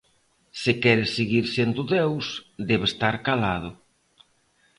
Se 0.61 0.71
quere 0.83 1.05
seguir 1.17 1.45
sendo 1.55 1.81
Deus 1.97 2.25
debe 2.69 2.85
estar 2.91 3.15
calado. 3.27 3.69